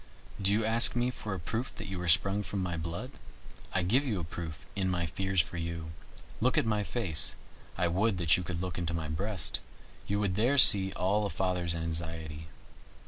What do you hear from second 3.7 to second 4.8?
I give you a proof